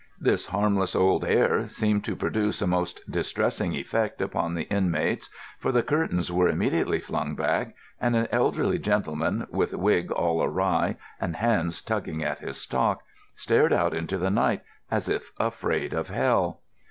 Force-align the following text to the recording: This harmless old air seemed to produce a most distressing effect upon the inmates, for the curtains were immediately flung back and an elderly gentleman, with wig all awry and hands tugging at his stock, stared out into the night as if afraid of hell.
This 0.19 0.47
harmless 0.47 0.95
old 0.95 1.23
air 1.23 1.67
seemed 1.67 2.03
to 2.05 2.15
produce 2.15 2.59
a 2.59 2.65
most 2.65 3.07
distressing 3.11 3.73
effect 3.75 4.19
upon 4.19 4.55
the 4.55 4.63
inmates, 4.63 5.29
for 5.59 5.71
the 5.71 5.83
curtains 5.83 6.31
were 6.31 6.47
immediately 6.49 6.99
flung 6.99 7.35
back 7.35 7.75
and 7.99 8.15
an 8.15 8.27
elderly 8.31 8.79
gentleman, 8.79 9.45
with 9.51 9.75
wig 9.75 10.11
all 10.13 10.41
awry 10.43 10.97
and 11.19 11.35
hands 11.35 11.83
tugging 11.83 12.23
at 12.23 12.39
his 12.39 12.57
stock, 12.59 13.03
stared 13.35 13.73
out 13.73 13.93
into 13.93 14.17
the 14.17 14.31
night 14.31 14.61
as 14.89 15.07
if 15.07 15.31
afraid 15.39 15.93
of 15.93 16.07
hell. 16.07 16.61